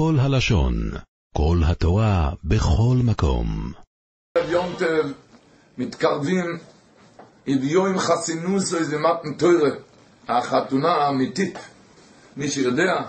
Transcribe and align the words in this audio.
כל 0.00 0.16
הלשון, 0.20 0.74
כל 1.36 1.58
התורה, 1.66 2.30
בכל 2.44 2.96
מקום. 3.04 3.72
יום 4.48 4.66
טל 4.78 5.12
מתקרבים 5.78 6.58
הביאו 7.48 7.86
עם 7.86 7.98
חסינוס 7.98 8.74
איזה 8.74 8.98
מתן 8.98 9.32
תוירה, 9.32 9.70
החתונה 10.28 10.88
האמיתית. 10.88 11.58
מי 12.36 12.48
שיודע, 12.48 13.02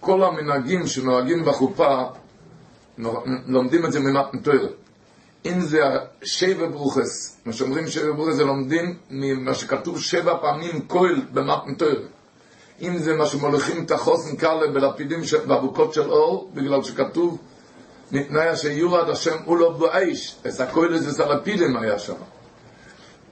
כל 0.00 0.24
המנהגים 0.24 0.86
שנוהגים 0.86 1.44
בחופה, 1.44 2.02
לומדים 3.46 3.86
את 3.86 3.92
זה 3.92 4.00
ממתן 4.00 4.38
תוירה. 4.38 4.68
אם 5.46 5.60
זה 5.60 5.80
שבע 6.22 6.68
ברוכס, 6.68 7.40
מה 7.46 7.52
שאומרים 7.52 7.88
שבע 7.88 8.12
ברוכס 8.12 8.34
זה 8.34 8.44
לומדים 8.44 8.98
ממה 9.10 9.54
שכתוב 9.54 10.02
שבע 10.02 10.38
פעמים 10.40 10.88
כהל 10.88 11.20
במתן 11.32 11.74
תוירה. 11.74 12.15
אם 12.80 12.98
זה 12.98 13.14
מה 13.14 13.26
שמוליכים 13.26 13.84
את 13.84 13.90
החוסן 13.90 14.36
קלה 14.36 14.66
בלפידים 14.74 15.24
של, 15.24 15.46
באבוקות 15.46 15.94
של 15.94 16.10
אור, 16.10 16.50
בגלל 16.54 16.82
שכתוב 16.82 17.38
מפני 18.12 18.52
אשר 18.52 18.68
יורד 18.68 19.08
השם 19.08 19.36
הוא 19.44 19.56
לא 19.56 19.70
באש, 19.70 20.36
אז 20.44 20.60
הכהל 20.60 20.94
הזה 20.94 21.10
זה 21.10 21.24
לפידים 21.24 21.76
היה 21.76 21.98
שם. 21.98 22.14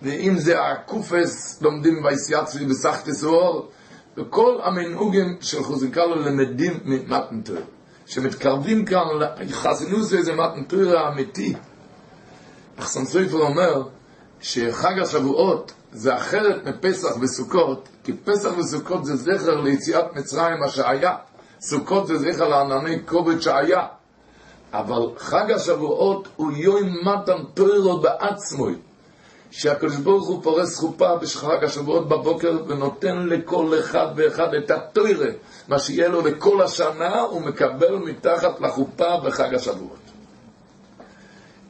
ואם 0.03 0.39
זה 0.39 0.63
הקופס, 0.63 1.63
לומדים 1.63 2.05
וייסייצרי 2.05 2.67
בסחטס 2.67 3.25
אור, 3.25 3.69
וכל 4.17 4.59
המנהוגים 4.63 5.37
של 5.41 5.63
חוזיקלו 5.63 6.15
למדים 6.15 6.81
ממתנתר, 6.85 7.63
שמתקרבים 8.07 8.85
כאן 8.85 9.05
לחסינוס 9.41 10.13
איזה 10.13 10.35
מתנתר 10.35 10.99
האמיתי. 10.99 11.55
אחסן 12.79 13.05
סופר 13.05 13.39
אומר 13.39 13.83
שחג 14.41 14.99
השבועות 14.99 15.73
זה 15.93 16.17
אחרת 16.17 16.65
מפסח 16.65 17.17
וסוכות, 17.21 17.89
כי 18.05 18.13
פסח 18.13 18.51
וסוכות 18.59 19.05
זה 19.05 19.17
זכר 19.17 19.61
ליציאת 19.61 20.05
מצרים 20.17 20.61
מה 20.61 20.69
שהיה, 20.69 21.17
סוכות 21.61 22.07
זה 22.07 22.17
זכר 22.19 22.49
לענני 22.49 23.07
כובד 23.07 23.41
שהיה, 23.41 23.87
אבל 24.73 25.03
חג 25.19 25.51
השבועות 25.51 26.29
הוא 26.37 26.53
יום 26.53 26.95
מתן 27.03 27.45
תוירו 27.55 27.99
בעצמוי, 27.99 28.75
שהקדוש 29.51 29.97
ברוך 29.97 30.29
הוא 30.29 30.43
פורס 30.43 30.79
חופה 30.79 31.17
בחג 31.17 31.65
השבועות 31.65 32.09
בבוקר 32.09 32.59
ונותן 32.67 33.17
לכל 33.27 33.79
אחד 33.81 34.07
ואחד 34.17 34.55
את 34.55 34.71
התוירה, 34.71 35.31
מה 35.69 35.79
שיהיה 35.79 36.09
לו 36.09 36.21
לכל 36.21 36.63
השנה 36.63 37.21
הוא 37.21 37.41
מקבל 37.43 37.95
מתחת 37.95 38.61
לחופה 38.61 39.17
בחג 39.25 39.55
השבועות. 39.55 40.04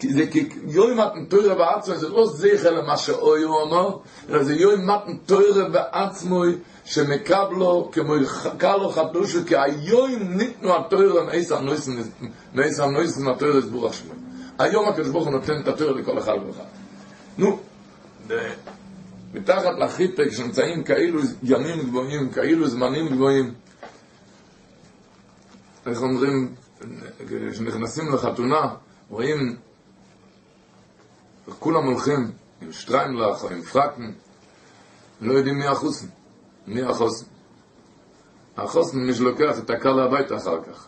זה 0.03 0.27
כי 0.27 0.48
יום 0.69 0.98
מתן 0.98 1.25
תוירה 1.25 1.55
בעצמוי 1.55 1.98
זה 1.98 2.09
לא 2.09 2.27
זכר 2.27 2.70
למה 2.70 2.97
שאוי 2.97 3.42
הוא 3.42 3.62
אמר, 3.62 3.97
אלא 4.28 4.42
זה 4.42 4.55
יום 4.55 4.91
מתן 4.91 5.17
תוירה 5.27 5.69
בעצמוי 5.69 6.56
שמקבלו 6.84 7.91
כמו 7.92 8.15
קלו 8.59 8.89
חדושו 8.89 9.39
כי 9.47 9.56
היום 9.56 10.11
ניתנו 10.20 10.77
התוירה 10.77 11.25
מאיסר 11.25 11.61
נויסן 11.61 11.92
מאיסר 12.55 12.87
נויסן 12.87 13.28
התוירה 13.28 13.62
סבור 13.62 13.89
השמוי. 13.89 14.17
היום 14.59 14.89
הקדוש 14.89 15.09
ברוך 15.09 15.25
הוא 15.25 15.33
נותן 15.33 15.61
את 15.62 15.69
התוירה 15.69 15.92
לכל 15.92 16.19
אחד 16.19 16.33
ואחד. 16.47 16.65
נו, 17.39 17.59
מתחת 19.34 19.78
לחיפק 19.78 20.28
שנמצאים 20.31 20.84
כאילו 20.84 21.20
ימים 21.42 21.81
גבוהים, 21.81 22.31
כאילו 22.31 22.69
זמנים 22.69 23.09
גבוהים, 23.09 23.55
איך 25.87 26.03
אומרים, 26.03 26.55
כשנכנסים 27.53 28.15
לחתונה, 28.15 28.75
רואים, 29.11 29.56
כולם 31.59 31.87
הולכים 31.87 32.33
עם 32.62 32.73
שטריימלח 32.73 33.45
או 33.45 33.50
עם 33.50 33.62
פרקן, 33.62 34.12
לא 35.20 35.33
יודעים 35.33 35.59
מי 35.59 35.67
החוסן, 35.67 36.06
מי 36.67 36.83
החוסן. 36.83 37.27
החוסן 38.56 38.98
מי 38.98 39.14
שלוקח 39.14 39.59
את 39.59 39.70
הקל 39.70 40.00
הביתה 40.00 40.37
אחר 40.37 40.62
כך. 40.62 40.87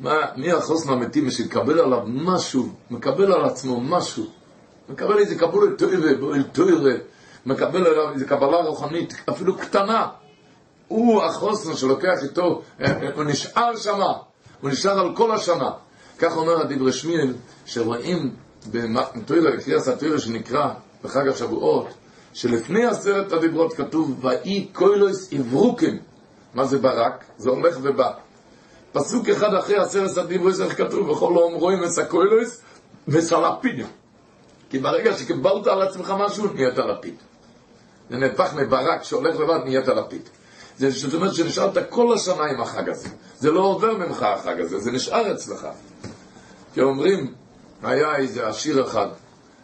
מה, 0.00 0.14
מי 0.36 0.52
החוסן 0.52 0.90
האמיתי, 0.90 1.20
מי 1.20 1.30
שיקבל 1.30 1.80
עליו 1.80 2.02
משהו, 2.06 2.68
מקבל 2.90 3.32
על 3.32 3.44
עצמו 3.44 3.80
משהו, 3.80 4.26
מקבל 4.88 5.18
איזה 5.18 5.34
קבולה 5.38 5.76
טוירה, 5.76 6.10
טוירה, 6.52 6.92
מקבל 7.46 7.86
עליו 7.86 8.12
איזה 8.12 8.24
קבלה 8.24 8.56
רוחנית, 8.56 9.14
אפילו 9.30 9.56
קטנה. 9.56 10.08
הוא 10.88 11.22
החוסן 11.22 11.76
שלוקח 11.76 12.22
איתו, 12.22 12.62
הוא 13.14 13.24
נשאר 13.24 13.76
שמה, 13.76 14.12
הוא 14.60 14.70
נשאר 14.70 15.00
על 15.00 15.16
כל 15.16 15.30
השנה. 15.30 15.70
כך 16.18 16.36
אומר 16.36 16.60
הדברי 16.60 16.92
שמיאל, 16.92 17.34
שרואים 17.66 18.34
בטוירה, 18.66 19.60
קריאס 19.64 19.88
הטוירה 19.88 20.18
שנקרא 20.18 20.68
בחג 21.04 21.28
השבועות, 21.28 21.88
שלפני 22.34 22.86
עשרת 22.86 23.32
הדיברות 23.32 23.74
כתוב, 23.74 24.24
ואי 24.24 24.68
קוילוס 24.72 25.32
עברוקם. 25.32 25.96
מה 26.54 26.64
זה 26.64 26.78
ברק? 26.78 27.24
זה 27.38 27.50
הולך 27.50 27.78
ובא. 27.82 28.10
פסוק 28.92 29.28
אחד 29.28 29.54
אחרי 29.54 29.76
עשרת 29.76 30.16
הדיברות, 30.16 30.54
איך 30.60 30.76
כתוב, 30.76 31.10
בכל 31.10 31.32
לא 31.34 31.42
אומרואים 31.42 31.84
את 31.84 31.98
הקוילוס 31.98 32.60
וסלפידים. 33.08 33.86
כי 34.70 34.78
ברגע 34.78 35.16
שקיבלת 35.16 35.66
על 35.66 35.82
עצמך 35.82 36.14
משהו, 36.18 36.52
נהיית 36.54 36.78
לפיד. 36.78 37.14
זה 38.10 38.16
נהפך 38.16 38.54
מברק 38.54 39.02
שהולך 39.02 39.36
לבד, 39.40 39.58
נהיית 39.64 39.88
לפיד. 39.88 40.22
זה 40.78 40.90
זאת 40.90 41.14
אומרת 41.14 41.34
שנשארת 41.34 41.90
כל 41.90 42.14
השנה 42.14 42.44
עם 42.44 42.60
החג 42.60 42.88
הזה. 42.88 43.08
זה 43.38 43.50
לא 43.50 43.60
עובר 43.60 43.96
ממך 43.96 44.22
החג 44.22 44.60
הזה, 44.60 44.80
זה 44.80 44.90
נשאר 44.90 45.32
אצלך. 45.32 45.66
כי 46.74 46.80
אומרים, 46.80 47.34
היה 47.82 48.16
איזה 48.16 48.48
עשיר 48.48 48.86
אחד 48.86 49.08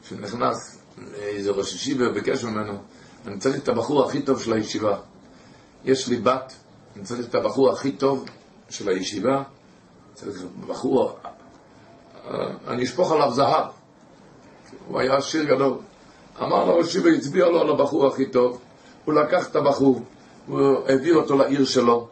שנכנס 0.09 0.79
לאיזה 0.99 1.51
ראש 1.51 1.75
ישיבה 1.75 2.11
וביקש 2.11 2.45
ממנו, 2.45 2.79
אני 3.27 3.39
צריך 3.39 3.57
את 3.57 3.69
הבחור 3.69 4.05
הכי 4.05 4.23
טוב 4.23 4.43
של 4.43 4.53
הישיבה. 4.53 4.99
יש 5.85 6.09
לי 6.09 6.17
בת, 6.17 6.53
אני 6.97 7.05
צריך 7.05 7.29
את 7.29 7.35
הבחור 7.35 7.73
הכי 7.73 7.93
טוב 7.93 8.25
של 8.71 8.89
הישיבה, 8.89 9.43
צריך 10.15 10.43
בחור, 10.67 11.19
אני 12.67 12.85
אשפוך 12.85 13.13
עליו 13.13 13.33
זהב. 13.33 13.67
הוא 14.89 15.01
היה 15.01 15.17
עשיר 15.17 15.45
גדול. 15.45 15.79
אמר 16.43 16.65
לו 16.65 16.77
ראש 16.77 16.87
ישיבה, 16.87 17.11
הצביע 17.11 17.47
לו 17.47 17.61
על 17.61 17.71
הבחור 17.71 18.07
הכי 18.07 18.27
טוב, 18.27 18.61
הוא 19.05 19.15
לקח 19.15 19.51
את 19.51 19.57
הבחור, 19.57 20.03
הוא 20.47 20.79
העביר 20.87 21.17
אותו 21.17 21.37
לעיר 21.37 21.65
שלו, 21.65 22.09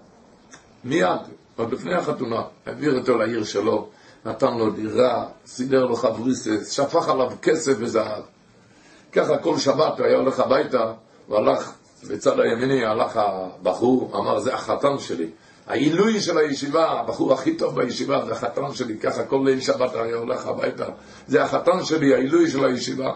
מיד, 0.85 1.21
עוד 1.57 1.73
לפני 1.73 1.95
החתונה, 1.95 2.43
העביר 2.67 2.99
אותו 2.99 3.17
לעיר 3.19 3.45
שלו, 3.45 3.89
נתן 4.27 4.55
לו 4.55 4.71
דירה, 4.71 5.27
סידר 5.47 5.87
לו 5.87 5.97
חבריסס, 5.97 6.71
שפך 6.71 7.09
עליו 7.09 7.31
כסף 7.43 7.73
וזהב. 7.79 8.23
ככה 9.13 9.39
כל 9.39 9.59
שבת 9.59 9.99
הוא 9.99 10.07
היה 10.07 10.17
הולך 10.17 10.41
הביתה, 10.41 10.93
הוא 11.27 11.37
הלך, 11.37 11.73
בצד 12.09 12.41
הימיני 12.41 12.85
הלך 12.85 13.17
הבחור, 13.17 14.11
אמר, 14.15 14.39
זה 14.41 14.55
החתן 14.55 14.99
שלי. 14.99 15.31
העילוי 15.67 16.21
של 16.21 16.39
הישיבה, 16.39 16.91
הבחור 16.91 17.33
הכי 17.33 17.57
טוב 17.57 17.81
בישיבה, 17.81 18.25
זה 18.25 18.33
החתן 18.33 18.73
שלי, 18.73 18.99
ככה 18.99 19.25
כל 19.25 19.43
ליל 19.45 19.61
שבת 19.61 19.95
היה 19.95 20.17
הולך 20.17 20.47
הביתה. 20.47 20.87
זה 21.27 21.45
החתן 21.45 21.85
שלי, 21.85 22.15
העילוי 22.15 22.51
של 22.51 22.65
הישיבה. 22.65 23.13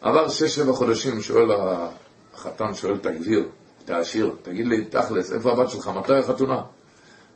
עבר 0.00 0.28
שש 0.28 0.54
שבע 0.54 0.72
חודשים, 0.72 1.22
שואל 1.22 1.48
החתן, 2.34 2.74
שואל 2.74 2.94
את 2.94 3.06
הגביר, 3.06 3.48
את 3.84 3.90
העשיר, 3.90 4.34
תגיד 4.42 4.66
לי, 4.66 4.84
תכלס, 4.84 5.32
איפה 5.32 5.52
הבת 5.52 5.70
שלך, 5.70 5.88
מתי 5.88 6.14
החתונה? 6.14 6.62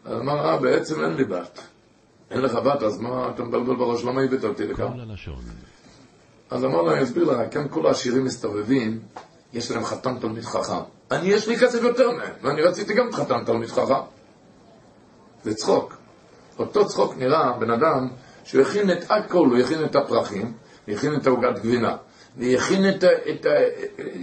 אז 0.05 0.19
אמר, 0.21 0.49
אה, 0.49 0.57
בעצם 0.57 1.05
אין 1.05 1.15
לי 1.15 1.25
בת. 1.25 1.61
אין 2.31 2.41
לך 2.41 2.55
בת, 2.55 2.83
אז 2.83 3.01
מה 3.01 3.31
אתה 3.35 3.43
מבלבל 3.43 3.77
בראש, 3.77 4.05
למה 4.05 4.23
הבאת 4.23 4.45
אותי 4.45 4.67
לכאן? 4.67 4.87
אז 6.51 6.65
אמר 6.65 6.83
לו, 6.83 6.93
אני 6.93 7.03
אסביר 7.03 7.25
לך, 7.25 7.55
כאן 7.55 7.67
כל 7.71 7.87
העשירים 7.87 8.25
מסתובבים, 8.25 9.01
יש 9.53 9.71
להם 9.71 9.85
חתן 9.85 10.19
תלמיד 10.19 10.45
חכם. 10.45 10.83
אני, 11.11 11.29
יש 11.29 11.49
לי 11.49 11.57
כסף 11.59 11.83
יותר 11.83 12.11
מהם, 12.11 12.33
ואני 12.43 12.63
רציתי 12.63 12.95
גם 12.95 13.13
חתן 13.13 13.45
תלמיד 13.45 13.69
חכם. 13.69 13.95
זה 15.45 15.55
צחוק. 15.55 15.97
אותו 16.59 16.87
צחוק 16.87 17.17
נראה 17.17 17.53
בן 17.53 17.71
אדם 17.71 18.09
שהוא 18.45 18.63
הכין 18.63 18.91
את 18.91 19.11
הכל, 19.11 19.47
הוא 19.47 19.59
הכין 19.59 19.85
את 19.85 19.97
הפרחים, 19.97 20.53
הכין 20.89 21.15
את 21.15 21.27
העוגת 21.27 21.59
גבינה, 21.59 21.97
והכין 22.37 22.89
את 22.89 23.05
ה... 23.05 23.09
את 23.31 23.47
ה... 23.47 23.51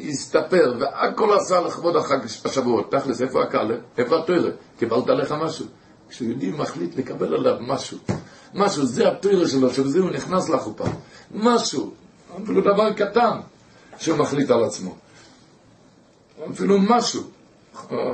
הסתפר, 0.09 0.73
והכל 0.79 1.33
עשה 1.33 1.61
לכבוד 1.61 1.95
החג 1.95 2.19
השבועות. 2.45 2.91
תכלס, 2.91 3.21
איפה 3.21 3.43
הקהל? 3.43 3.71
איפה 3.97 4.19
התוירה? 4.19 4.49
קיבלת 4.77 5.09
עליך 5.09 5.31
משהו. 5.31 5.65
כשיהודי 6.09 6.51
מחליט 6.51 6.95
לקבל 6.95 7.33
עליו 7.33 7.55
משהו, 7.59 7.97
משהו, 8.53 8.85
זה 8.85 9.07
התוירה 9.07 9.47
שלו, 9.47 9.73
שבזה 9.73 9.99
הוא 9.99 10.09
נכנס 10.09 10.49
לחופה. 10.49 10.85
משהו, 11.31 11.93
אפילו 12.43 12.61
דבר 12.61 12.93
קטן, 12.93 13.39
שהוא 13.99 14.17
מחליט 14.17 14.49
על 14.49 14.63
עצמו. 14.63 14.95
אפילו 16.51 16.77
משהו. 16.79 17.23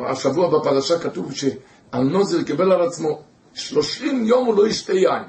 השבוע 0.07 0.59
בפרשה 0.59 0.99
כתוב 0.99 1.31
שהנוזר 1.33 2.43
קיבל 2.43 2.71
על 2.71 2.81
עצמו 2.81 3.21
שלושים 3.53 4.25
יום 4.25 4.45
הוא 4.45 4.55
לא 4.55 4.67
ישתה 4.67 4.93
יין. 4.93 5.23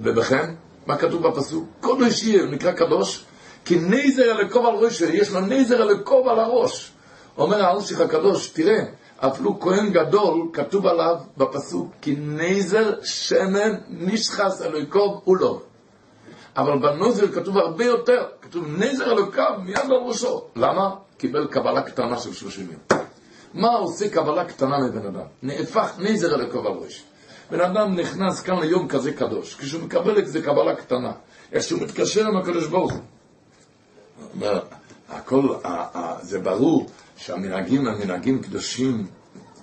ובכן, 0.00 0.54
מה 0.86 0.96
כתוב 0.96 1.28
בפסוק? 1.28 1.68
קודש 1.80 2.22
יהיה, 2.22 2.42
הוא 2.42 2.50
נקרא 2.50 2.72
קדוש, 2.72 3.24
כי 3.64 3.78
נזר 3.78 4.40
אלקוב 4.40 4.66
על 4.66 4.74
ראשו, 4.74 5.04
יש 5.04 5.30
לו 5.30 5.40
נזר 5.40 5.82
אלקוב 5.82 6.28
על 6.28 6.38
הראש. 6.38 6.92
אומר 7.38 7.64
האלשיך 7.64 8.00
הקדוש, 8.00 8.48
תראה, 8.48 8.84
אפילו 9.18 9.60
כהן 9.60 9.90
גדול, 9.90 10.48
כתוב 10.52 10.86
עליו 10.86 11.16
בפסוק, 11.36 11.90
כי 12.00 12.16
נזר 12.18 12.94
שמן 13.02 13.74
נשחס 13.88 14.62
אלוקוב 14.62 15.20
הוא 15.24 15.36
לא. 15.36 15.60
אבל 16.56 16.78
בנוזר 16.78 17.32
כתוב 17.32 17.58
הרבה 17.58 17.84
יותר, 17.84 18.26
כתוב 18.42 18.64
נזר 18.78 19.12
אלוקיו 19.12 19.52
מיד 19.64 19.78
על 19.78 19.92
ראשו. 20.06 20.44
למה? 20.56 20.94
קיבל 21.18 21.46
קבלה 21.46 21.82
קטנה 21.82 22.18
של 22.18 22.32
שלושים 22.32 22.66
יום. 22.70 23.00
מה 23.54 23.68
עושה 23.68 24.08
קבלה 24.08 24.44
קטנה 24.44 24.78
מבן 24.78 25.06
אדם? 25.06 25.26
נהפך 25.42 25.92
נזר 25.98 26.34
אל 26.34 26.40
הכובע 26.40 26.70
ראש. 26.70 27.04
בן 27.50 27.60
אדם 27.60 27.94
נכנס 27.94 28.40
כאן 28.40 28.58
ליום 28.58 28.88
כזה 28.88 29.12
קדוש, 29.12 29.54
כשהוא 29.54 29.82
מקבל 29.82 30.18
את 30.18 30.28
זה 30.28 30.42
קבלה 30.42 30.74
קטנה, 30.74 31.12
איך 31.52 31.62
שהוא 31.62 31.80
מתקשר 31.82 32.26
עם 32.26 32.36
הקדוש 32.36 32.66
ברוך 32.66 32.92
הוא. 32.92 33.00
הכל, 35.08 35.54
זה 36.22 36.38
ברור 36.38 36.86
שהמנהגים 37.16 37.86
הם 37.86 37.98
מנהגים 37.98 38.42
קדושים, 38.42 39.06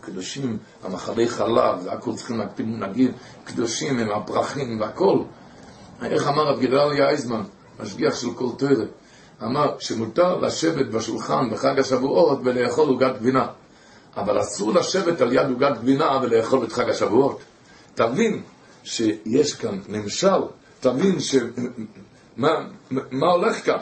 קדושים, 0.01 0.57
המחלי 0.83 1.29
חלב, 1.29 1.85
והכל 1.85 2.15
צריכים 2.15 2.37
להקפיד 2.37 2.65
מנהגים 2.67 3.11
קדושים 3.43 3.99
עם 3.99 4.09
הפרחים 4.11 4.81
והכל. 4.81 5.19
איך 6.03 6.27
אמר 6.27 6.43
רב 6.43 6.61
גדליה 6.61 7.09
אייזמן, 7.09 7.41
משגיח 7.79 8.15
של 8.15 8.33
כל 8.35 8.49
תוירה, 8.57 8.85
אמר 9.43 9.75
שמותר 9.79 10.37
לשבת 10.37 10.85
בשולחן 10.85 11.49
בחג 11.51 11.79
השבועות 11.79 12.39
ולאכול 12.43 12.87
עוגת 12.87 13.19
גבינה, 13.19 13.47
אבל 14.17 14.41
אסור 14.41 14.73
לשבת 14.73 15.21
על 15.21 15.33
יד 15.33 15.49
עוגת 15.49 15.77
גבינה 15.77 16.19
ולאכול 16.21 16.65
את 16.65 16.71
חג 16.71 16.89
השבועות. 16.89 17.39
תבין 17.95 18.41
שיש 18.83 19.53
כאן 19.53 19.79
נמשל, 19.87 20.41
תבין 20.79 21.19
ש... 21.19 21.35
מה, 22.37 22.49
מה 22.91 23.27
הולך 23.27 23.65
כאן? 23.65 23.77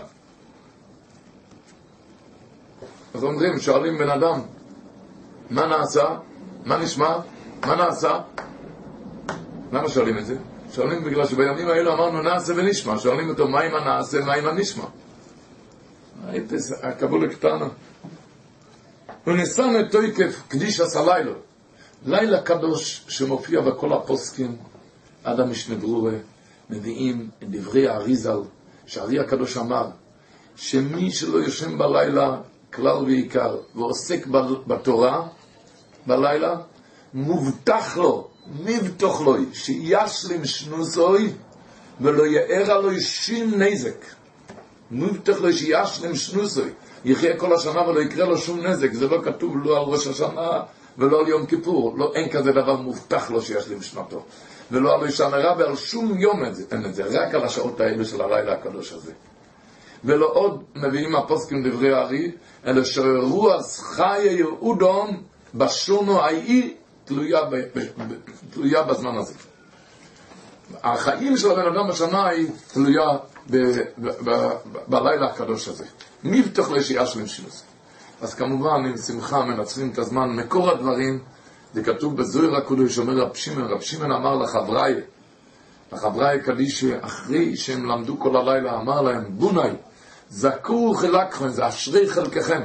אז 3.14 3.24
אומרים, 3.24 3.60
שואלים 3.60 3.98
בן 3.98 4.10
אדם, 4.10 4.42
מה 5.50 5.68
נעשה? 5.68 6.18
מה 6.66 6.78
נשמע? 6.78 7.18
מה 7.66 7.76
נעשה? 7.76 8.20
למה 9.72 9.90
שואלים 9.90 10.18
את 10.18 10.26
זה? 10.26 10.36
שואלים 10.72 11.04
בגלל 11.04 11.28
שבימים 11.28 11.68
האלו 11.68 11.94
אמרנו 11.94 12.22
נעשה 12.22 12.54
ונשמע, 12.56 12.98
שואלים 12.98 13.30
אותו 13.30 13.48
מה 13.48 13.62
עם 13.62 13.76
הנעשה, 13.76 14.22
מה 14.22 14.34
עם 14.34 14.48
הנשמע? 14.48 14.84
הייתי 16.28 16.56
הקבולה 16.84 17.30
קטנה. 17.30 17.68
ונסם 19.28 19.74
את 19.80 19.92
תויקף 19.92 20.42
קדיש 20.48 20.80
עשה 20.80 21.00
לילה. 21.06 21.32
לילה 22.06 22.42
קדוש 22.42 23.06
שמופיע 23.08 23.62
בכל 23.62 23.94
הפוסקים 23.94 24.56
עד 25.24 25.40
המשנה 25.40 25.76
ברורה, 25.76 26.14
מביאים 26.70 27.30
את 27.44 27.50
דברי 27.50 27.88
האריזל, 27.88 28.40
שהארי 28.86 29.20
הקדוש 29.20 29.58
אמר, 29.58 29.88
שמי 30.56 31.12
שלא 31.12 31.38
יושן 31.38 31.78
בלילה 31.78 32.38
כלל 32.74 32.98
ועיקר 33.06 33.58
ועוסק 33.76 34.28
בתורה 34.68 35.28
בלילה, 36.08 36.56
מובטח 37.14 37.98
לו, 37.98 38.28
מבטוח 38.66 39.22
לו, 39.22 39.36
שישלים 39.54 40.46
שנוסוי 40.46 41.34
ולא 42.02 42.28
יאר 42.28 42.72
עלוי 42.72 43.02
שום 43.02 43.54
נזק. 43.56 44.06
מובטח 44.92 45.42
לו 45.42 45.54
שישלים 45.54 46.16
שנוסוי, 46.16 46.70
יחיה 47.06 47.38
כל 47.38 47.54
השנה 47.54 47.90
ולא 47.90 48.00
יקרה 48.00 48.26
לו 48.26 48.38
שום 48.38 48.60
נזק, 48.68 48.94
זה 48.94 49.08
לא 49.08 49.22
כתוב 49.24 49.58
לא 49.64 49.78
על 49.78 49.84
ראש 49.84 50.08
השנה 50.08 50.62
ולא 50.98 51.20
על 51.20 51.28
יום 51.28 51.46
כיפור, 51.46 51.98
לא, 51.98 52.12
אין 52.16 52.30
כזה 52.30 52.52
דבר 52.52 52.76
מובטח 52.76 53.32
לו 53.32 53.42
שישלים 53.42 53.82
שנתו. 53.82 54.26
ולא 54.72 54.96
על 54.96 55.06
אישה 55.06 55.28
נראה 55.28 55.58
ועל 55.58 55.76
שום 55.76 56.18
יום 56.18 56.44
אין 56.72 56.86
את 56.86 56.96
זה, 56.96 57.04
רק 57.06 57.36
על 57.36 57.44
השעות 57.44 57.80
האלה 57.80 58.06
של 58.06 58.22
הלילה 58.22 58.54
הקדוש 58.54 58.94
הזה. 58.94 59.12
ולא 60.04 60.32
עוד 60.34 60.64
מביאים 60.76 61.16
הפוסקים 61.16 61.70
דברי 61.70 61.94
הארי, 61.94 62.32
אלא 62.66 62.84
שרוח 62.84 63.80
חיי 63.80 64.34
יהודום 64.34 65.24
בשונו 65.56 66.22
האי 66.22 66.74
תלויה, 67.06 67.40
תלויה 68.50 68.84
בזמן 68.84 69.18
הזה. 69.18 69.34
החיים 70.84 71.38
של 71.38 71.52
הבן 71.52 71.76
אדם 71.76 71.88
בשנה 71.88 72.28
היא 72.28 72.48
תלויה 72.74 73.08
ב, 73.50 73.58
ב, 73.98 74.10
ב, 74.30 74.52
בלילה 74.88 75.26
הקדוש 75.26 75.68
הזה. 75.68 75.86
מי 76.24 76.42
בתוך 76.42 76.72
לישייה 76.72 77.06
של 77.06 77.28
שינוס. 77.28 77.64
אז 78.22 78.34
כמובן, 78.34 78.86
עם 78.86 78.98
שמחה 78.98 79.46
מנצחים 79.46 79.90
את 79.90 79.98
הזמן. 79.98 80.30
מקור 80.30 80.70
הדברים, 80.70 81.20
זה 81.74 81.84
כתוב 81.84 82.18
בזוהר 82.18 82.56
הקודש, 82.56 83.00
אומר 83.00 83.18
רב 83.18 83.36
שמעון, 83.36 83.72
רב 83.72 83.82
שמעון 83.82 84.12
אמר 84.12 84.36
לחבריי, 84.36 84.96
לחבריי 85.94 86.42
קדישי, 86.42 86.92
אחרי 87.02 87.56
שהם 87.56 87.86
למדו 87.86 88.20
כל 88.20 88.38
הלילה, 88.38 88.80
אמר 88.80 89.02
להם, 89.02 89.24
בונאי, 89.30 89.72
זכו 90.32 90.94
חלקכם, 90.94 91.50
זה 91.50 91.68
אשרי 91.68 92.10
חלקכם. 92.10 92.62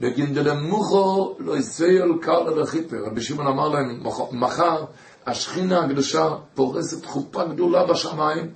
בגינדלמוכו 0.00 1.36
לא 1.38 1.56
יסייל 1.56 2.12
קל 2.20 2.48
אל 2.48 2.62
החיפר. 2.62 2.96
רבי 3.06 3.22
שמעון 3.22 3.46
אמר 3.46 3.68
להם, 3.68 4.02
מחר 4.32 4.84
השכינה 5.26 5.84
הקדושה 5.84 6.28
פורסת 6.54 7.06
חופה 7.06 7.44
גדולה 7.44 7.86
בשמיים, 7.86 8.50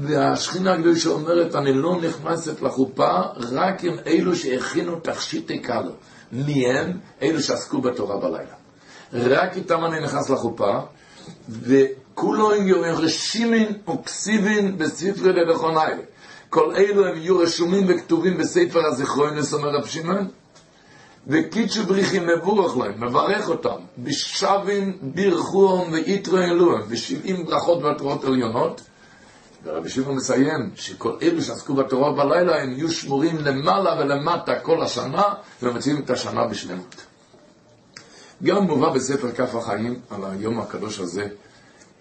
והשכינה 0.00 0.72
הקדושה 0.72 1.10
אומרת, 1.10 1.54
אני 1.54 1.72
לא 1.72 2.00
נכנסת 2.00 2.62
לחופה 2.62 3.20
רק 3.36 3.84
עם 3.84 3.96
אלו 4.06 4.36
שהכינו 4.36 5.00
תכשיטי 5.00 5.58
קל. 5.58 5.90
מי 6.32 6.66
הם? 6.66 6.98
אלו 7.22 7.42
שעסקו 7.42 7.80
בתורה 7.80 8.16
בלילה. 8.16 8.54
רק 9.12 9.56
איתם 9.56 9.84
אני 9.84 10.00
נכנס 10.00 10.30
לחופה, 10.30 10.78
וכולו 11.48 12.50
רשימין 12.96 13.72
וכסיבין 13.88 14.78
בספרי 14.78 15.32
ללכוני. 15.32 16.02
כל 16.50 16.76
אלו 16.76 17.06
הם 17.06 17.16
יהיו 17.16 17.38
רשומים 17.38 17.84
וכתובים 17.88 18.36
בספר 18.36 18.86
הזיכרונס, 18.86 19.54
אומר 19.54 19.68
רב 19.68 19.86
שמעון, 19.86 20.28
וקידשו 21.26 21.86
בריחים 21.86 22.26
מבורך 22.26 22.76
להם, 22.76 23.04
מברך 23.04 23.48
אותם, 23.48 23.80
בשבים 23.98 24.98
בירכוהם 25.02 25.92
ויתרו 25.92 26.38
אלוהם, 26.38 26.82
בשבעים 26.88 27.44
ברכות 27.46 27.82
והתורות 27.82 28.24
עליונות, 28.24 28.80
ורבי 29.64 29.88
שמעון 29.88 30.16
מסיים 30.16 30.70
שכל 30.74 31.16
אלו 31.22 31.42
שעסקו 31.42 31.74
בתורה 31.74 32.12
בלילה 32.12 32.62
הם 32.62 32.72
יהיו 32.72 32.90
שמורים 32.90 33.36
למעלה 33.36 34.00
ולמטה 34.00 34.60
כל 34.60 34.82
השנה 34.82 35.22
ומציעים 35.62 36.02
את 36.02 36.10
השנה 36.10 36.46
בשלמות. 36.46 36.96
גם 38.42 38.62
מובא 38.62 38.90
בספר 38.90 39.32
כף 39.32 39.54
החיים 39.54 40.00
על 40.10 40.20
היום 40.24 40.60
הקדוש 40.60 41.00
הזה 41.00 41.28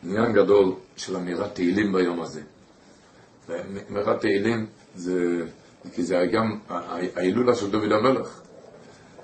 עניין 0.04 0.34
גדול 0.34 0.74
של 0.98 1.16
אמירת 1.16 1.56
תהילים 1.56 1.94
ביום 1.94 2.22
הזה. 2.22 2.42
אמירת 3.90 4.22
תהילים 4.22 4.66
זה, 4.96 5.44
כי 5.96 6.04
זה 6.04 6.26
גם 6.32 6.60
ההילולה 7.16 7.56
של 7.56 7.72
דוד 7.72 7.92
המלך. 7.92 8.42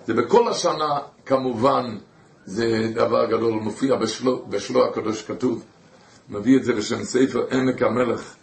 זה 0.08 0.14
בכל 0.14 0.48
השנה, 0.48 1.00
כמובן, 1.26 1.98
זה 2.46 2.92
דבר 2.96 3.26
גדול, 3.26 3.54
מופיע 3.54 3.96
בשלו, 3.96 4.46
בשלו 4.50 4.86
הקדוש 4.86 5.24
כתוב. 5.24 5.64
מביא 6.30 6.58
את 6.58 6.64
זה 6.64 6.74
לשם 6.74 7.04
ספר 7.04 7.46
עמק 7.52 7.82
המלך, 7.82 8.36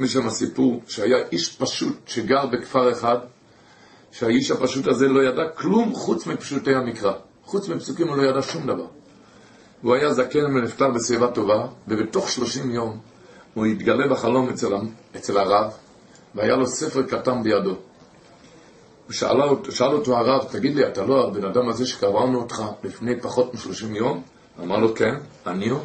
משם 0.00 0.26
הסיפור 0.26 0.82
שהיה 0.86 1.18
איש 1.32 1.56
פשוט 1.56 1.96
שגר 2.06 2.46
בכפר 2.46 2.92
אחד, 2.92 3.18
שהאיש 4.12 4.50
הפשוט 4.50 4.86
הזה 4.86 5.08
לא 5.08 5.24
ידע 5.24 5.48
כלום 5.48 5.94
חוץ 5.94 6.26
מפשוטי 6.26 6.74
המקרא. 6.74 7.12
חוץ 7.44 7.68
מפסוקים 7.68 8.08
הוא 8.08 8.16
לא 8.16 8.22
ידע 8.22 8.42
שום 8.42 8.66
דבר. 8.66 8.86
הוא 9.82 9.94
היה 9.94 10.12
זקן 10.12 10.44
ונפטר 10.44 10.90
בשיבה 10.90 11.30
טובה, 11.30 11.66
ובתוך 11.88 12.30
שלושים 12.30 12.70
יום 12.70 12.98
הוא 13.54 13.66
התגלה 13.66 14.08
בחלום 14.08 14.48
אצל, 14.48 14.72
אצל 15.16 15.38
הרב, 15.38 15.72
והיה 16.34 16.56
לו 16.56 16.66
ספר 16.66 17.02
קטן 17.02 17.42
בידו. 17.42 17.70
הוא 19.06 19.12
שאל, 19.12 19.38
שאל 19.70 19.92
אותו 19.92 20.16
הרב, 20.18 20.44
תגיד 20.50 20.74
לי, 20.76 20.86
אתה 20.86 21.04
לא 21.04 21.28
הבן 21.28 21.44
אדם 21.44 21.68
הזה 21.68 21.86
שקראנו 21.86 22.40
אותך 22.40 22.62
לפני 22.84 23.20
פחות 23.20 23.54
משלושים 23.54 23.96
יום? 23.96 24.22
אמר 24.62 24.76
לו, 24.76 24.94
כן, 24.94 25.14
אני 25.46 25.68
הוא. 25.68 25.80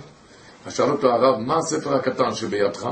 אז 0.65 0.75
שאל 0.75 0.89
אותו 0.89 1.12
הרב, 1.12 1.39
מה 1.39 1.57
הספר 1.57 1.95
הקטן 1.95 2.34
שבידך? 2.34 2.89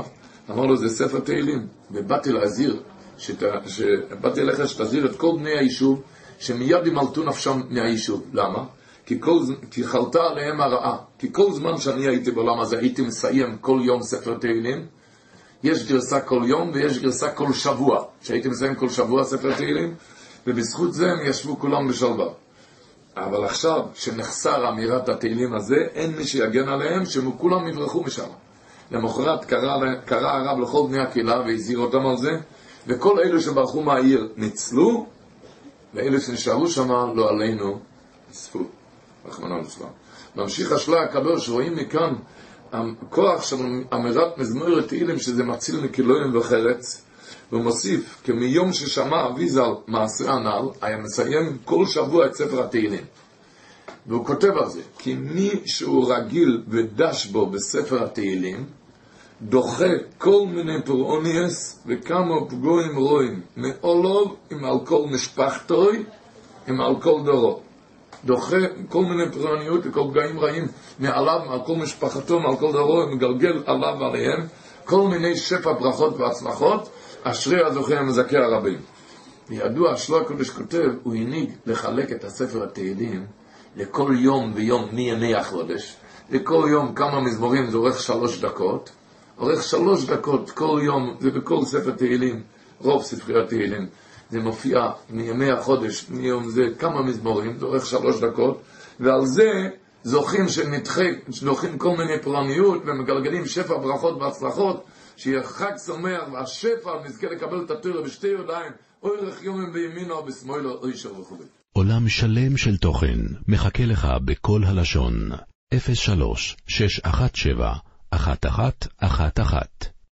אמר 0.50 0.66
לו, 0.66 0.76
זה 0.76 0.88
ספר 0.88 1.20
תהילים. 1.20 1.66
ובאתי 1.90 2.32
להזהיר, 2.32 2.82
שת, 3.18 3.42
שבאתי 3.66 4.40
אליך 4.40 4.68
שתזהיר 4.68 5.06
את 5.06 5.16
כל 5.16 5.32
בני 5.38 5.58
היישוב, 5.58 6.02
שמיד 6.38 6.86
ימלטו 6.86 7.24
נפשם 7.24 7.60
מהיישוב. 7.70 8.24
למה? 8.32 8.64
כי, 9.06 9.20
כל, 9.20 9.38
כי 9.70 9.84
חלתה 9.84 10.22
עליהם 10.22 10.60
הרעה. 10.60 10.96
כי 11.18 11.32
כל 11.32 11.52
זמן 11.52 11.78
שאני 11.78 12.06
הייתי 12.06 12.30
בעולם 12.30 12.60
הזה, 12.60 12.78
הייתי 12.78 13.02
מסיים 13.02 13.58
כל 13.60 13.80
יום 13.84 14.02
ספר 14.02 14.38
תהילים. 14.38 14.86
יש 15.62 15.88
גרסה 15.88 16.20
כל 16.20 16.42
יום 16.46 16.70
ויש 16.74 16.98
גרסה 16.98 17.30
כל 17.30 17.52
שבוע. 17.52 18.04
שהייתי 18.22 18.48
מסיים 18.48 18.74
כל 18.74 18.88
שבוע 18.88 19.24
ספר 19.24 19.54
תהילים, 19.54 19.94
ובזכות 20.46 20.94
זה 20.94 21.06
הם 21.10 21.18
ישבו 21.26 21.58
כולם 21.58 21.88
בשלווה. 21.88 22.28
אבל 23.16 23.44
עכשיו, 23.44 23.80
שנחסר 23.94 24.68
אמירת 24.68 25.08
התהילים 25.08 25.54
הזה, 25.54 25.76
אין 25.94 26.16
מי 26.16 26.24
שיגן 26.24 26.68
עליהם, 26.68 27.04
שהם 27.04 27.32
כולם 27.32 27.68
יברחו 27.68 28.02
משם. 28.02 28.28
למחרת 28.90 29.44
קרא, 29.44 29.94
קרא 30.04 30.30
הרב 30.30 30.58
לכל 30.60 30.86
בני 30.88 31.02
הקהילה 31.02 31.40
והזהיר 31.40 31.78
אותם 31.78 32.06
על 32.06 32.16
זה, 32.16 32.30
וכל 32.86 33.20
אלו 33.20 33.40
שברחו 33.40 33.82
מהעיר 33.82 34.28
ניצלו, 34.36 35.06
ואלו 35.94 36.20
שנשארו 36.20 36.68
שם, 36.68 36.88
לא 37.14 37.30
עלינו, 37.30 37.78
אספו. 38.32 38.60
רחמנא 39.44 39.58
ליצלן. 39.58 39.86
ממשיך 40.36 40.72
השלה 40.72 41.02
הקדוש, 41.02 41.48
רואים 41.48 41.76
מכאן 41.76 42.14
הכוח 42.72 43.42
של 43.42 43.56
אמירת 43.94 44.38
מזמור 44.38 44.80
תהילים, 44.80 45.18
שזה 45.18 45.44
מציל 45.44 45.80
מכילויים 45.80 46.36
וחרץ, 46.36 47.02
והוא 47.52 47.62
מוסיף, 47.62 48.22
כמיום 48.24 48.72
ששמע 48.72 49.26
אביזל 49.26 49.70
מעשה 49.86 50.30
הנ"ל, 50.32 50.68
היה 50.80 50.96
מסיים 50.96 51.58
כל 51.64 51.86
שבוע 51.86 52.26
את 52.26 52.34
ספר 52.34 52.64
התהילים. 52.64 53.04
והוא 54.06 54.26
כותב 54.26 54.50
על 54.56 54.68
זה, 54.68 54.80
כי 54.98 55.14
מי 55.14 55.50
שהוא 55.66 56.14
רגיל 56.14 56.62
ודש 56.68 57.26
בו 57.26 57.46
בספר 57.46 58.04
התהילים, 58.04 58.64
דוחה 59.42 59.90
כל 60.18 60.46
מיני 60.46 60.82
פרעוניאס 60.84 61.82
וכמה 61.86 62.34
פגועים 62.48 62.96
רואים, 62.96 63.40
מאולוב 63.56 64.36
עם 64.50 64.64
על 64.64 64.78
כל 64.86 65.06
משפחתוי, 65.10 66.04
עם 66.68 66.80
על 66.80 67.00
כל 67.00 67.20
דורו. 67.24 67.60
דוחה 68.24 68.56
כל 68.88 69.04
מיני 69.04 69.32
פרעניות 69.32 69.80
וכל 69.84 70.04
פגעים 70.10 70.38
רעים 70.38 70.66
מעליו, 70.98 71.40
מעל 71.46 71.60
כל 71.66 71.76
משפחתו, 71.76 72.40
מעל 72.40 72.56
כל 72.56 72.72
דרו, 72.72 73.06
מגלגל 73.06 73.62
עליו 73.66 73.96
ועליהם 74.00 74.46
כל 74.84 75.08
מיני 75.08 75.36
שפע 75.36 75.72
ברכות 75.72 76.20
והצלחות, 76.20 76.88
אשרי 77.22 77.64
הזוכה 77.64 77.98
המזכה 77.98 78.38
הרבים. 78.38 78.78
וידוע, 79.48 79.96
שלו 79.96 80.20
הקודש 80.20 80.50
כותב, 80.50 80.88
הוא 81.02 81.14
הנהיג 81.14 81.50
לחלק 81.66 82.12
את 82.12 82.24
הספר 82.24 82.62
התהילים 82.64 83.26
לכל 83.76 84.14
יום 84.18 84.52
ויום 84.54 84.88
מימי 84.92 85.34
החודש. 85.34 85.96
לכל 86.30 86.66
יום 86.70 86.94
כמה 86.94 87.20
מזמורים 87.20 87.70
זה 87.70 87.76
אורך 87.76 88.00
שלוש 88.00 88.40
דקות. 88.40 88.90
אורך 89.38 89.62
שלוש 89.62 90.04
דקות 90.04 90.50
כל 90.50 90.80
יום, 90.84 91.16
זה 91.20 91.30
בכל 91.30 91.64
ספר 91.64 91.90
תהילים, 91.90 92.42
רוב 92.80 93.02
ספרי 93.02 93.42
התהילים. 93.42 93.86
זה 94.30 94.40
מופיע 94.40 94.90
מימי 95.10 95.50
החודש, 95.50 96.06
מיום 96.10 96.48
זה 96.48 96.62
כמה 96.78 97.02
מזמורים, 97.02 97.58
זה 97.58 97.66
אורך 97.66 97.86
שלוש 97.86 98.20
דקות, 98.20 98.62
ועל 99.00 99.26
זה 99.26 99.68
זוכים 100.02 100.48
שנדחק, 100.48 101.14
זוכים 101.28 101.78
כל 101.78 101.96
מיני 101.96 102.22
פרעניות 102.22 102.82
ומגלגלים 102.86 103.46
שפע 103.46 103.78
ברכות 103.78 104.22
והצלחות, 104.22 104.84
שיהיה 105.16 105.42
חג 105.42 105.72
שמח 105.86 106.22
והשפע 106.32 106.90
נזכה 107.04 107.26
לקבל 107.26 107.64
את 107.64 107.70
התורה 107.70 108.02
בשתי 108.02 108.28
ידיים, 108.28 108.72
אוי 109.02 109.16
רך 109.20 109.42
יומים 109.42 109.72
בימינו 109.72 110.14
ובשמאלו, 110.14 110.74
אוי 110.82 110.96
שר 110.96 111.20
וכו'. 111.20 111.36
עולם 111.72 112.08
שלם 112.08 112.56
של 112.56 112.76
תוכן 112.76 113.18
מחכה 113.48 113.84
לך 113.84 114.08
בכל 114.24 114.60
הלשון, 114.64 115.30
03 115.94 116.56
617 116.66 117.72
1111 118.12 119.93